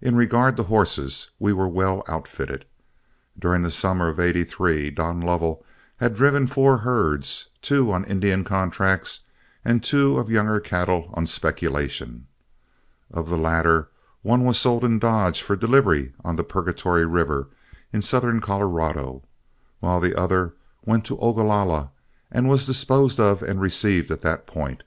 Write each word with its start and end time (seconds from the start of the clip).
In 0.00 0.14
regard 0.14 0.56
to 0.58 0.62
horses 0.62 1.30
we 1.40 1.52
were 1.52 1.66
well 1.66 2.04
outfitted. 2.06 2.66
During 3.36 3.62
the 3.62 3.72
summer 3.72 4.06
of 4.06 4.20
'83, 4.20 4.92
Don 4.92 5.20
Lovell 5.20 5.64
had 5.96 6.14
driven 6.14 6.46
four 6.46 6.76
herds, 6.78 7.48
two 7.60 7.90
on 7.90 8.04
Indian 8.04 8.44
contract 8.44 9.18
and 9.64 9.82
two 9.82 10.18
of 10.18 10.30
younger 10.30 10.60
cattle 10.60 11.10
on 11.14 11.26
speculation. 11.26 12.28
Of 13.10 13.28
the 13.28 13.36
latter, 13.36 13.88
one 14.22 14.44
was 14.44 14.56
sold 14.56 14.84
in 14.84 15.00
Dodge 15.00 15.42
for 15.42 15.56
delivery 15.56 16.12
on 16.24 16.36
the 16.36 16.44
Purgatory 16.44 17.04
River 17.04 17.48
in 17.92 18.02
southern 18.02 18.40
Colorado, 18.40 19.24
while 19.80 19.98
the 19.98 20.14
other 20.14 20.54
went 20.84 21.04
to 21.06 21.18
Ogalalla, 21.18 21.90
and 22.30 22.48
was 22.48 22.66
disposed 22.66 23.18
of 23.18 23.42
and 23.42 23.60
received 23.60 24.12
at 24.12 24.20
that 24.20 24.46
point. 24.46 24.84